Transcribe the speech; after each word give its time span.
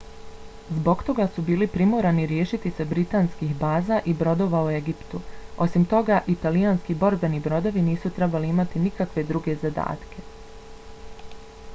zbog 0.75 1.01
toga 1.07 1.25
su 1.33 1.41
bili 1.49 1.65
primorani 1.73 2.23
riješiti 2.31 2.71
se 2.77 2.87
britanskih 2.93 3.51
baza 3.59 3.99
i 4.13 4.15
brodova 4.23 4.63
u 4.69 4.71
egiptu. 4.77 5.21
osim 5.67 5.85
toga 5.93 6.17
italijanski 6.35 6.97
borbeni 7.05 7.45
brodovi 7.49 7.85
nisu 7.93 8.13
trebali 8.19 8.51
imati 8.55 8.85
nikakve 8.89 9.27
druge 9.33 9.57
zadatke 9.67 10.27